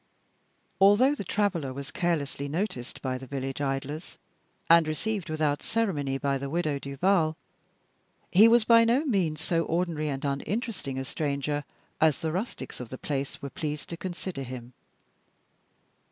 Although 0.79 1.13
the 1.13 1.23
traveler 1.23 1.73
was 1.73 1.91
carelessly 1.91 2.47
noticed 2.49 3.03
by 3.03 3.19
the 3.19 3.27
village 3.27 3.61
idlers, 3.61 4.17
and 4.67 4.87
received 4.87 5.29
without 5.29 5.61
ceremony 5.61 6.17
by 6.17 6.39
the 6.39 6.49
Widow 6.49 6.79
Duval, 6.79 7.37
he 8.31 8.47
was 8.47 8.63
by 8.63 8.83
no 8.83 9.05
means 9.05 9.43
so 9.43 9.63
ordinary 9.65 10.07
and 10.09 10.25
uninteresting 10.25 10.97
a 10.97 11.05
stranger 11.05 11.65
as 12.01 12.17
the 12.17 12.31
rustics 12.31 12.79
of 12.79 12.89
the 12.89 12.97
place 12.97 13.43
were 13.43 13.51
pleased 13.51 13.89
to 13.89 13.95
consider 13.97 14.41
him. 14.41 14.73